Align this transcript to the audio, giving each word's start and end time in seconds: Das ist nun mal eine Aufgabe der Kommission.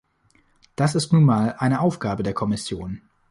Das 0.75 0.95
ist 0.95 1.13
nun 1.13 1.23
mal 1.23 1.57
eine 1.59 1.79
Aufgabe 1.81 2.23
der 2.23 2.33
Kommission. 2.33 3.03